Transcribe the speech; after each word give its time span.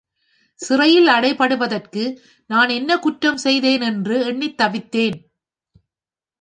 சிறையில் 0.59 1.07
அடைபடுவதற்கு 1.07 2.03
நான் 2.49 2.69
என்ன 2.69 2.99
குற்றம் 2.99 3.37
செய்தேன் 3.37 3.81
என்று 3.81 4.25
எண்ணித் 4.25 4.61
தவித்தேன். 4.61 5.17